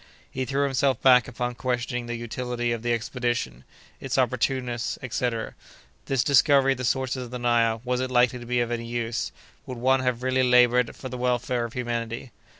He 0.31 0.45
threw 0.45 0.63
himself 0.63 0.99
back 1.03 1.27
upon 1.27 1.53
questioning 1.53 2.07
the 2.07 2.15
utility 2.15 2.71
of 2.71 2.81
the 2.81 2.91
expedition—its 2.91 4.15
opportuneness, 4.17 4.97
etc. 5.03 5.53
This 6.07 6.23
discovery 6.23 6.71
of 6.71 6.79
the 6.79 6.85
sources 6.85 7.25
of 7.25 7.29
the 7.29 7.37
Nile, 7.37 7.83
was 7.85 8.01
it 8.01 8.09
likely 8.09 8.39
to 8.39 8.47
be 8.47 8.61
of 8.61 8.71
any 8.71 8.87
use?—Would 8.87 9.77
one 9.77 9.99
have 9.99 10.23
really 10.23 10.41
labored 10.41 10.95
for 10.95 11.07
the 11.07 11.19
welfare 11.19 11.65
of 11.65 11.73
humanity? 11.73 12.31